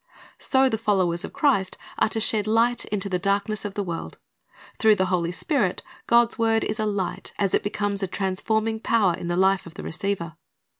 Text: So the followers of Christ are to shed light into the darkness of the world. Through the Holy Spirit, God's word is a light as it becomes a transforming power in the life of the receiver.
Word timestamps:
So 0.39 0.67
the 0.67 0.79
followers 0.79 1.23
of 1.23 1.31
Christ 1.31 1.77
are 1.99 2.09
to 2.09 2.19
shed 2.19 2.47
light 2.47 2.85
into 2.85 3.07
the 3.07 3.19
darkness 3.19 3.65
of 3.65 3.75
the 3.75 3.83
world. 3.83 4.17
Through 4.79 4.95
the 4.95 5.05
Holy 5.13 5.31
Spirit, 5.31 5.83
God's 6.07 6.39
word 6.39 6.63
is 6.63 6.79
a 6.79 6.87
light 6.87 7.33
as 7.37 7.53
it 7.53 7.61
becomes 7.61 8.01
a 8.01 8.07
transforming 8.07 8.79
power 8.79 9.13
in 9.13 9.27
the 9.27 9.35
life 9.37 9.67
of 9.67 9.75
the 9.75 9.83
receiver. 9.83 10.37